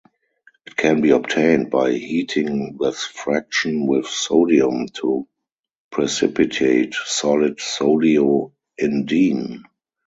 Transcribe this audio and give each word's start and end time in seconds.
It 0.65 0.75
can 0.75 1.01
be 1.01 1.11
obtained 1.11 1.69
by 1.69 1.91
heating 1.91 2.75
this 2.79 3.05
fraction 3.05 3.85
with 3.85 4.07
sodium 4.07 4.87
to 4.93 5.27
precipitate 5.91 6.95
solid 7.05 7.57
sodio-indene. 7.59 9.63